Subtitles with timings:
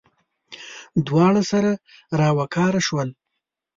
[1.07, 1.71] دواړه سره
[2.19, 3.09] راوکاره شول.